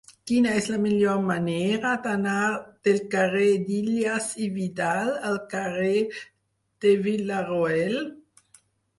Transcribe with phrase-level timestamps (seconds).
[0.29, 2.45] Quina és la millor manera d'anar
[2.87, 5.91] del carrer d'Illas i Vidal al carrer
[6.87, 7.95] de Villarroel?